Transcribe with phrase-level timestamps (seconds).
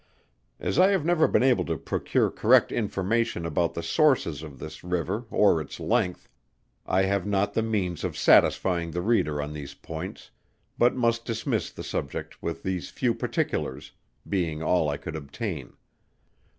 [0.59, 4.83] As I have never been able to procure correct information about the sources of this
[4.83, 6.27] river or its length,
[6.87, 10.31] I have not the means of satisfying the reader on these points,
[10.75, 13.91] but must dismiss the subject with these few particulars,
[14.27, 15.73] being all I could obtain.